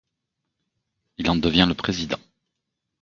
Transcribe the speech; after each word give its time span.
Il 1.19 1.29
en 1.29 1.35
devient 1.35 1.65
le 1.67 1.75
président. 1.75 2.17